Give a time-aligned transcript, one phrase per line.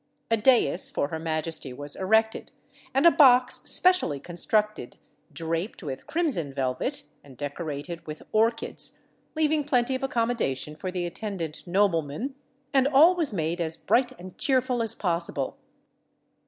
[0.31, 2.51] A dais for her majesty was erected
[2.91, 4.97] and a box specially constructed
[5.31, 8.97] draped with crimson velvet and decorated with orchids,
[9.35, 12.33] leaving plenty of accommodation for the attendant noblemen,
[12.73, 15.59] and all was made as bright and cheerful as possible.